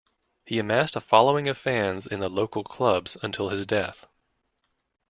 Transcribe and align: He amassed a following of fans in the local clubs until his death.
He 0.47 0.57
amassed 0.57 0.95
a 0.95 0.99
following 0.99 1.47
of 1.47 1.59
fans 1.59 2.07
in 2.07 2.21
the 2.21 2.27
local 2.27 2.63
clubs 2.63 3.17
until 3.21 3.49
his 3.49 3.67
death. 3.67 4.07